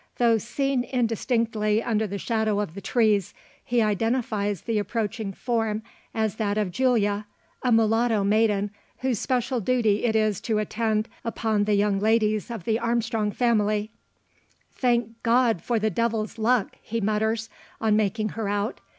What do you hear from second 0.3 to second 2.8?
seen indistinctly under the shadow of